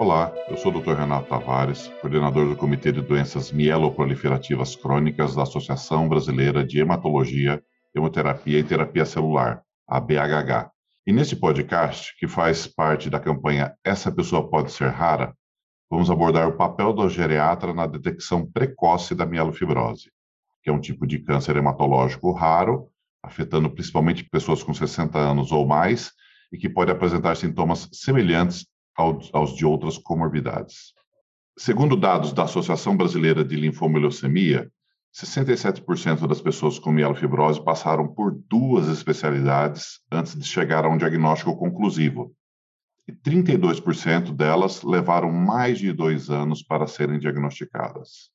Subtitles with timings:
[0.00, 0.94] Olá, eu sou o Dr.
[0.94, 7.62] Renato Tavares, coordenador do Comitê de Doenças Mieloproliferativas Crônicas da Associação Brasileira de Hematologia,
[7.94, 10.70] Hemoterapia e Terapia Celular, a BHH.
[11.06, 15.36] E nesse podcast, que faz parte da campanha Essa Pessoa Pode Ser Rara,
[15.90, 20.10] vamos abordar o papel do geriatra na detecção precoce da mielofibrose,
[20.62, 22.88] que é um tipo de câncer hematológico raro,
[23.22, 26.10] afetando principalmente pessoas com 60 anos ou mais,
[26.50, 28.69] e que pode apresentar sintomas semelhantes
[29.00, 30.94] aos de outras comorbidades.
[31.56, 34.70] Segundo dados da Associação Brasileira de Linfoma Leucemia,
[35.12, 41.56] 67% das pessoas com mielofibrose passaram por duas especialidades antes de chegar a um diagnóstico
[41.56, 42.32] conclusivo.
[43.08, 48.30] E 32% delas levaram mais de dois anos para serem diagnosticadas.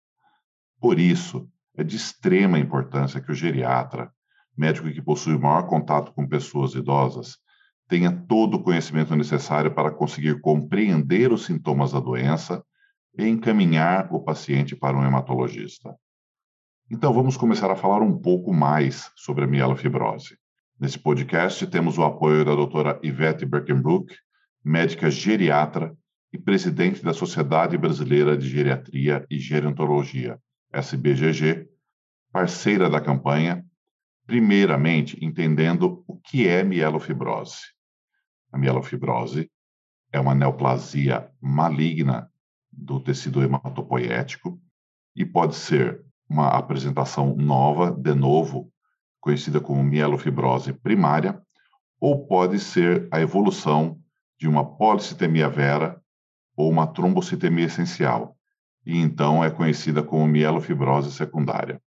[0.81, 4.11] Por isso, é de extrema importância que o geriatra,
[4.57, 7.37] médico que possui maior contato com pessoas idosas,
[7.87, 12.63] tenha todo o conhecimento necessário para conseguir compreender os sintomas da doença
[13.17, 15.95] e encaminhar o paciente para um hematologista.
[16.89, 20.37] Então, vamos começar a falar um pouco mais sobre a mielofibrose.
[20.79, 24.13] Nesse podcast, temos o apoio da doutora Ivete Birkenbrook,
[24.63, 25.95] médica geriatra
[26.33, 30.37] e presidente da Sociedade Brasileira de Geriatria e Gerontologia,
[30.73, 31.67] SBGG,
[32.31, 33.65] parceira da campanha,
[34.27, 37.74] primeiramente entendendo o que é mielofibrose.
[38.55, 39.51] A mielofibrose
[40.13, 42.31] é uma neoplasia maligna
[42.71, 44.57] do tecido hematopoético
[45.13, 48.71] e pode ser uma apresentação nova, de novo,
[49.19, 51.43] conhecida como mielofibrose primária,
[51.99, 53.99] ou pode ser a evolução
[54.39, 56.01] de uma policitemia vera
[56.55, 58.37] ou uma trombocitemia essencial,
[58.85, 61.81] e então é conhecida como mielofibrose secundária.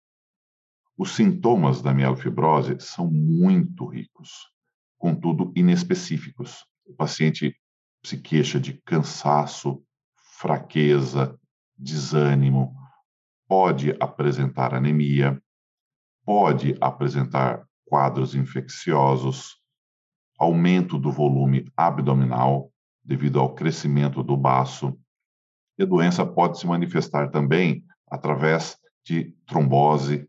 [0.98, 4.52] Os sintomas da mielofibrose são muito ricos
[4.98, 6.64] contudo inespecíficos.
[6.84, 7.56] O paciente
[8.04, 9.82] se queixa de cansaço,
[10.38, 11.38] fraqueza,
[11.76, 12.74] desânimo,
[13.46, 15.40] pode apresentar anemia,
[16.24, 19.56] pode apresentar quadros infecciosos,
[20.38, 22.70] aumento do volume abdominal
[23.02, 24.98] devido ao crescimento do baço.
[25.78, 30.28] E a doença pode se manifestar também através de trombose,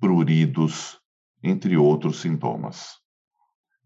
[0.00, 0.98] pruridos,
[1.42, 3.05] entre outros sintomas.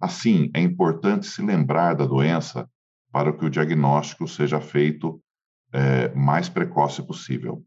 [0.01, 2.69] Assim, é importante se lembrar da doença
[3.13, 5.23] para que o diagnóstico seja feito
[5.73, 7.63] é, mais precoce possível.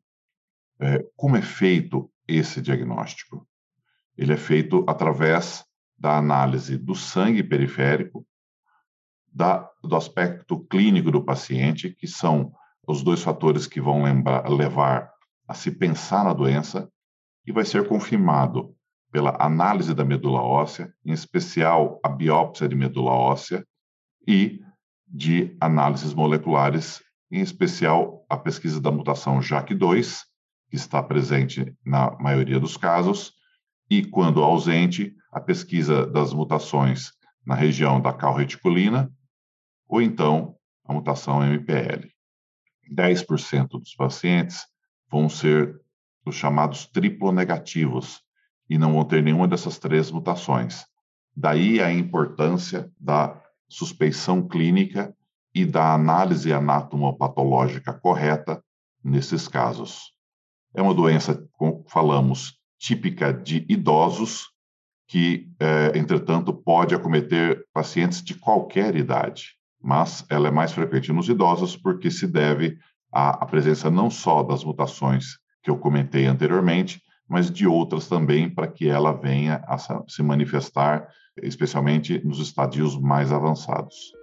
[0.80, 3.48] É, como é feito esse diagnóstico?
[4.18, 5.64] Ele é feito através
[5.98, 8.26] da análise do sangue periférico,
[9.32, 12.52] da, do aspecto clínico do paciente, que são
[12.88, 14.04] os dois fatores que vão
[14.50, 15.12] levar
[15.48, 16.90] a se pensar na doença,
[17.46, 18.76] e vai ser confirmado
[19.14, 23.64] pela análise da medula óssea, em especial a biópsia de medula óssea,
[24.28, 24.60] e
[25.08, 27.00] de análises moleculares,
[27.32, 30.22] em especial a pesquisa da mutação JAK2,
[30.68, 33.34] que está presente na maioria dos casos,
[33.88, 37.12] e, quando ausente, a pesquisa das mutações
[37.46, 39.12] na região da calreticulina,
[39.88, 42.10] ou então a mutação MPL.
[42.92, 44.66] 10% dos pacientes
[45.08, 45.80] vão ser
[46.26, 48.24] os chamados triplonegativos,
[48.74, 50.84] e não vão ter nenhuma dessas três mutações.
[51.38, 53.40] Daí a importância da
[53.70, 55.16] suspeição clínica
[55.54, 58.64] e da análise anatomopatológica correta
[59.04, 60.12] nesses casos.
[60.74, 64.48] É uma doença, como falamos, típica de idosos,
[65.08, 71.30] que, é, entretanto, pode acometer pacientes de qualquer idade, mas ela é mais frequente nos
[71.30, 72.80] idosos porque se deve
[73.12, 77.00] à, à presença não só das mutações que eu comentei anteriormente,
[77.34, 79.76] mas de outras também para que ela venha a
[80.08, 81.10] se manifestar,
[81.42, 84.14] especialmente nos estadios mais avançados.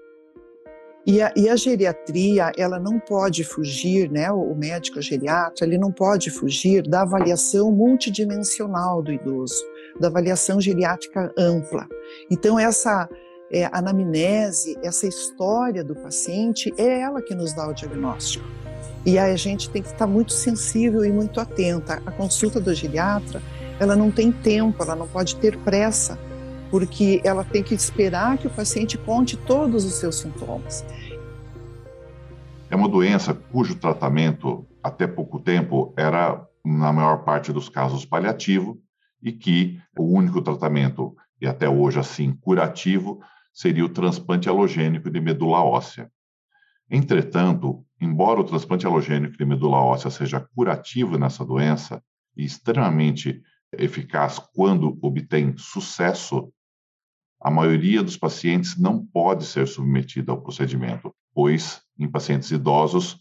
[1.04, 4.30] E a, e a, geriatria, ela não pode fugir, né?
[4.30, 9.60] O médico geriatra, ele não pode fugir da avaliação multidimensional do idoso,
[9.98, 11.88] da avaliação geriátrica ampla.
[12.30, 13.08] Então, essa
[13.50, 18.44] é, anamnese, essa história do paciente, é ela que nos dá o diagnóstico.
[19.04, 22.02] E aí a gente tem que estar muito sensível e muito atenta.
[22.04, 23.42] A consulta do geriatra,
[23.78, 26.18] ela não tem tempo, ela não pode ter pressa,
[26.70, 30.84] porque ela tem que esperar que o paciente conte todos os seus sintomas.
[32.70, 38.78] É uma doença cujo tratamento, até pouco tempo, era, na maior parte dos casos, paliativo,
[39.22, 43.20] e que o único tratamento, e até hoje assim, curativo,
[43.52, 46.10] seria o transplante halogênico de medula óssea.
[46.90, 52.02] Entretanto, embora o transplante halogênico de medula óssea seja curativo nessa doença
[52.36, 53.40] e extremamente
[53.72, 56.52] eficaz quando obtém sucesso,
[57.40, 63.18] a maioria dos pacientes não pode ser submetida ao procedimento, pois em pacientes idosos,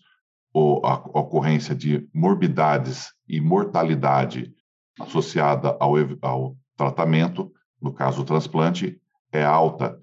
[0.83, 4.51] a ocorrência de morbidades e mortalidade
[4.99, 8.99] associada ao, ao tratamento, no caso o transplante,
[9.31, 9.97] é alta.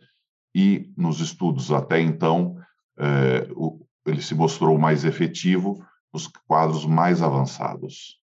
[0.55, 2.57] E nos estudos até então,
[2.99, 8.21] é, o, ele se mostrou mais efetivo nos quadros mais avançados.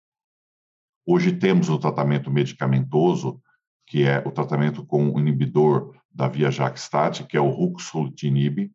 [1.06, 3.40] Hoje temos o tratamento medicamentoso,
[3.87, 8.70] que é o tratamento com o inibidor da via JAK-STAT, que é o ruxolitinib.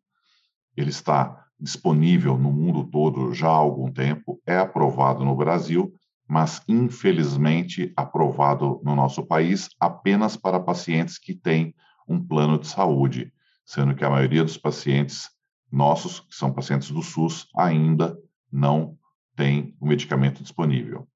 [0.76, 5.94] Ele está disponível no mundo todo já há algum tempo, é aprovado no Brasil,
[6.28, 11.74] mas infelizmente aprovado no nosso país apenas para pacientes que têm
[12.06, 13.32] um plano de saúde,
[13.64, 15.30] sendo que a maioria dos pacientes
[15.76, 18.18] nossos, que são pacientes do SUS, ainda
[18.50, 18.96] não
[19.36, 21.06] tem o medicamento disponível.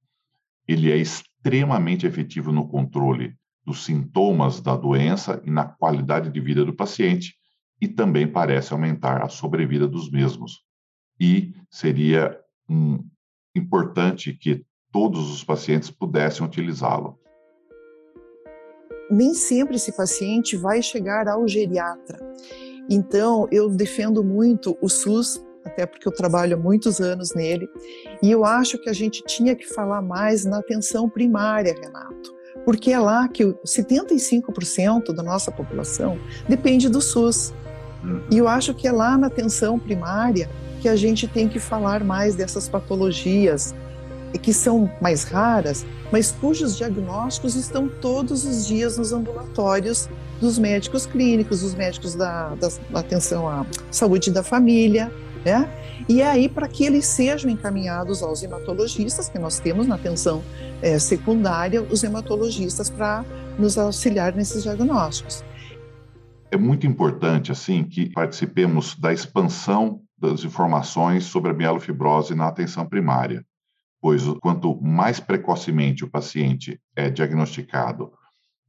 [0.68, 3.34] Ele é extremamente efetivo no controle
[3.64, 7.34] dos sintomas da doença e na qualidade de vida do paciente,
[7.80, 10.60] e também parece aumentar a sobrevida dos mesmos.
[11.18, 13.02] E seria um,
[13.56, 14.62] importante que
[14.92, 17.18] todos os pacientes pudessem utilizá-lo.
[19.10, 22.18] Nem sempre esse paciente vai chegar ao geriatra.
[22.88, 27.68] Então, eu defendo muito o SUS, até porque eu trabalho há muitos anos nele,
[28.22, 32.34] e eu acho que a gente tinha que falar mais na atenção primária, Renato,
[32.64, 36.18] porque é lá que 75% da nossa população
[36.48, 37.52] depende do SUS.
[38.30, 40.48] E eu acho que é lá na atenção primária
[40.80, 43.74] que a gente tem que falar mais dessas patologias
[44.42, 50.08] que são mais raras, mas cujos diagnósticos estão todos os dias nos ambulatórios
[50.40, 55.12] dos médicos clínicos, dos médicos da, da atenção à saúde da família,
[55.44, 55.68] né?
[56.08, 60.42] E é aí, para que eles sejam encaminhados aos hematologistas, que nós temos na atenção
[60.82, 63.24] é, secundária, os hematologistas para
[63.58, 65.44] nos auxiliar nesses diagnósticos.
[66.50, 72.84] É muito importante, assim, que participemos da expansão das informações sobre a mielofibrose na atenção
[72.86, 73.44] primária,
[74.00, 78.12] pois quanto mais precocemente o paciente é diagnosticado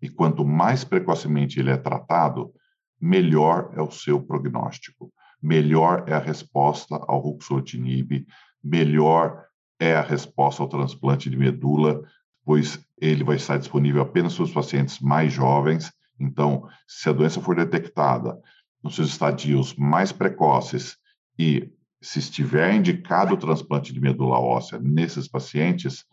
[0.01, 2.51] e quanto mais precocemente ele é tratado,
[2.99, 5.11] melhor é o seu prognóstico,
[5.41, 8.25] melhor é a resposta ao ruxolitinib,
[8.63, 9.45] melhor
[9.79, 12.01] é a resposta ao transplante de medula,
[12.43, 17.41] pois ele vai estar disponível apenas para os pacientes mais jovens então, se a doença
[17.41, 18.39] for detectada
[18.83, 20.97] nos seus estadios mais precoces
[21.37, 26.05] e se estiver indicado o transplante de medula óssea nesses pacientes,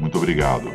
[0.00, 0.68] Muito obrigado.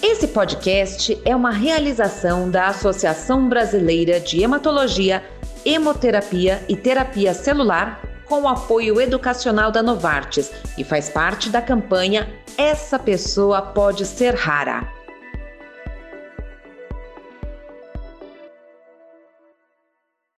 [0.00, 5.24] Esse podcast é uma realização da Associação Brasileira de Hematologia,
[5.66, 12.28] Hemoterapia e Terapia Celular, com o apoio educacional da Novartis e faz parte da campanha
[12.56, 14.97] Essa Pessoa Pode Ser Rara.